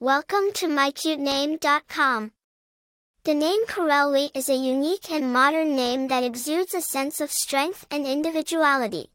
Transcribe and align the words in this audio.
Welcome 0.00 0.52
to 0.54 0.68
mycutename.com. 0.68 2.30
The 3.24 3.34
name 3.34 3.66
Karelly 3.66 4.30
is 4.32 4.48
a 4.48 4.54
unique 4.54 5.10
and 5.10 5.32
modern 5.32 5.74
name 5.74 6.06
that 6.06 6.22
exudes 6.22 6.72
a 6.72 6.80
sense 6.80 7.20
of 7.20 7.32
strength 7.32 7.84
and 7.90 8.06
individuality. 8.06 9.10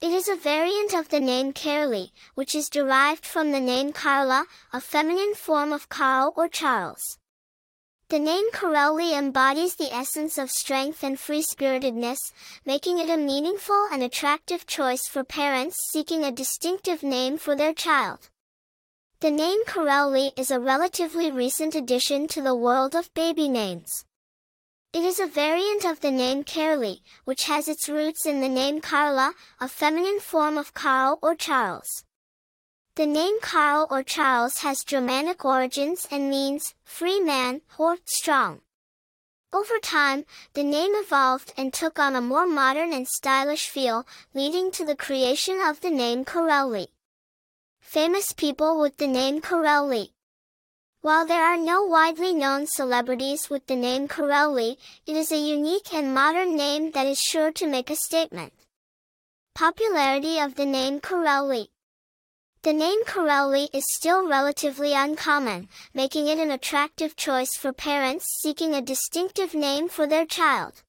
It 0.00 0.12
is 0.12 0.28
a 0.28 0.36
variant 0.36 0.94
of 0.94 1.08
the 1.08 1.18
name 1.18 1.52
Carolee, 1.52 2.12
which 2.36 2.54
is 2.54 2.68
derived 2.68 3.26
from 3.26 3.50
the 3.50 3.58
name 3.58 3.92
Carla, 3.92 4.46
a 4.72 4.80
feminine 4.80 5.34
form 5.34 5.72
of 5.72 5.88
Carl 5.88 6.32
or 6.36 6.46
Charles. 6.46 7.18
The 8.08 8.20
name 8.20 8.52
Karelly 8.52 9.18
embodies 9.18 9.74
the 9.74 9.92
essence 9.92 10.38
of 10.38 10.52
strength 10.52 11.02
and 11.02 11.18
free-spiritedness, 11.18 12.20
making 12.64 13.00
it 13.00 13.10
a 13.10 13.16
meaningful 13.16 13.88
and 13.92 14.04
attractive 14.04 14.64
choice 14.64 15.08
for 15.08 15.24
parents 15.24 15.76
seeking 15.90 16.22
a 16.22 16.30
distinctive 16.30 17.02
name 17.02 17.36
for 17.36 17.56
their 17.56 17.74
child. 17.74 18.30
The 19.20 19.32
name 19.32 19.64
Karelly 19.64 20.30
is 20.36 20.52
a 20.52 20.60
relatively 20.60 21.32
recent 21.32 21.74
addition 21.74 22.28
to 22.28 22.40
the 22.40 22.54
world 22.54 22.94
of 22.94 23.12
baby 23.14 23.48
names. 23.48 24.04
It 24.92 25.02
is 25.02 25.18
a 25.18 25.26
variant 25.26 25.84
of 25.84 25.98
the 25.98 26.12
name 26.12 26.44
Carolee, 26.44 27.00
which 27.24 27.46
has 27.46 27.66
its 27.66 27.88
roots 27.88 28.26
in 28.26 28.40
the 28.40 28.48
name 28.48 28.80
Carla, 28.80 29.34
a 29.60 29.66
feminine 29.66 30.20
form 30.20 30.56
of 30.56 30.72
Carl 30.72 31.18
or 31.20 31.34
Charles. 31.34 32.04
The 32.94 33.06
name 33.06 33.40
Carl 33.40 33.88
or 33.90 34.04
Charles 34.04 34.58
has 34.58 34.84
Germanic 34.84 35.44
origins 35.44 36.06
and 36.12 36.30
means 36.30 36.76
free 36.84 37.18
man 37.18 37.62
or 37.76 37.96
strong. 38.04 38.60
Over 39.52 39.80
time, 39.82 40.26
the 40.54 40.62
name 40.62 40.92
evolved 40.94 41.52
and 41.56 41.74
took 41.74 41.98
on 41.98 42.14
a 42.14 42.20
more 42.20 42.46
modern 42.46 42.92
and 42.92 43.08
stylish 43.08 43.68
feel, 43.68 44.06
leading 44.32 44.70
to 44.70 44.84
the 44.84 44.94
creation 44.94 45.60
of 45.60 45.80
the 45.80 45.90
name 45.90 46.24
Karelly. 46.24 46.86
Famous 47.88 48.34
people 48.34 48.78
with 48.78 48.98
the 48.98 49.06
name 49.06 49.40
Karelly. 49.40 50.10
While 51.00 51.26
there 51.26 51.42
are 51.42 51.56
no 51.56 51.84
widely 51.84 52.34
known 52.34 52.66
celebrities 52.66 53.48
with 53.48 53.66
the 53.66 53.76
name 53.76 54.08
Karelly, 54.08 54.76
it 55.06 55.16
is 55.16 55.32
a 55.32 55.38
unique 55.38 55.94
and 55.94 56.12
modern 56.12 56.54
name 56.54 56.90
that 56.90 57.06
is 57.06 57.18
sure 57.18 57.50
to 57.52 57.66
make 57.66 57.88
a 57.88 57.96
statement. 57.96 58.52
Popularity 59.54 60.38
of 60.38 60.56
the 60.56 60.66
name 60.66 61.00
Karelly. 61.00 61.68
The 62.60 62.74
name 62.74 63.04
Karelly 63.06 63.70
is 63.72 63.86
still 63.94 64.28
relatively 64.28 64.92
uncommon, 64.92 65.70
making 65.94 66.28
it 66.28 66.36
an 66.36 66.50
attractive 66.50 67.16
choice 67.16 67.56
for 67.56 67.72
parents 67.72 68.26
seeking 68.42 68.74
a 68.74 68.82
distinctive 68.82 69.54
name 69.54 69.88
for 69.88 70.06
their 70.06 70.26
child. 70.26 70.82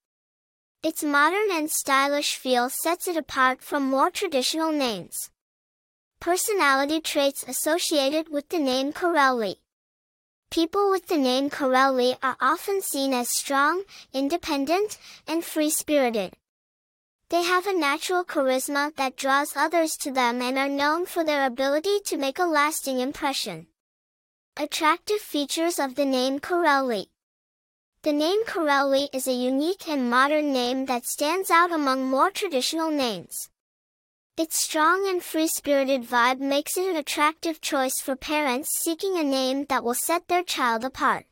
Its 0.83 1.01
modern 1.01 1.49
and 1.49 1.71
stylish 1.71 2.35
feel 2.35 2.69
sets 2.69 3.07
it 3.07 3.15
apart 3.15 3.61
from 3.61 3.83
more 3.83 4.11
traditional 4.11 4.73
names. 4.73 5.29
Personality 6.21 6.99
traits 6.99 7.45
associated 7.47 8.27
with 8.27 8.49
the 8.49 8.59
name 8.59 8.91
Karelly. 8.91 9.55
People 10.51 10.91
with 10.91 11.07
the 11.07 11.17
name 11.17 11.49
Karelly 11.49 12.17
are 12.21 12.35
often 12.41 12.81
seen 12.81 13.13
as 13.13 13.29
strong, 13.29 13.83
independent, 14.11 14.97
and 15.25 15.45
free-spirited. 15.45 16.33
They 17.29 17.43
have 17.43 17.67
a 17.67 17.73
natural 17.73 18.25
charisma 18.25 18.93
that 18.97 19.15
draws 19.15 19.55
others 19.55 19.95
to 20.01 20.11
them 20.11 20.41
and 20.41 20.57
are 20.57 20.67
known 20.67 21.05
for 21.05 21.23
their 21.23 21.45
ability 21.45 22.01
to 22.07 22.17
make 22.17 22.37
a 22.37 22.43
lasting 22.43 22.99
impression. 22.99 23.67
Attractive 24.57 25.21
features 25.21 25.79
of 25.79 25.95
the 25.95 26.05
name 26.05 26.39
Karelly. 26.39 27.05
The 28.01 28.11
name 28.11 28.43
Karelly 28.43 29.07
is 29.13 29.25
a 29.25 29.31
unique 29.31 29.87
and 29.87 30.09
modern 30.09 30.51
name 30.51 30.85
that 30.87 31.05
stands 31.05 31.49
out 31.49 31.71
among 31.71 32.09
more 32.09 32.29
traditional 32.29 32.91
names. 32.91 33.49
Its 34.39 34.57
strong 34.57 35.05
and 35.05 35.21
free-spirited 35.21 36.01
vibe 36.01 36.39
makes 36.39 36.77
it 36.77 36.89
an 36.89 36.95
attractive 36.95 37.59
choice 37.59 37.99
for 38.01 38.15
parents 38.15 38.69
seeking 38.81 39.17
a 39.17 39.21
name 39.21 39.65
that 39.67 39.83
will 39.83 39.93
set 39.93 40.29
their 40.29 40.43
child 40.43 40.85
apart. 40.85 41.25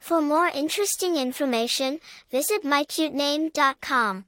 For 0.00 0.22
more 0.22 0.46
interesting 0.48 1.16
information, 1.16 2.00
visit 2.30 2.62
mycutename.com. 2.64 4.24